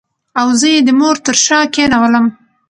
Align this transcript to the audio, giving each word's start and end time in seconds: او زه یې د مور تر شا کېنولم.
او 0.39 0.47
زه 0.59 0.67
یې 0.75 0.79
د 0.87 0.89
مور 0.99 1.15
تر 1.25 1.35
شا 1.45 1.59
کېنولم. 1.73 2.25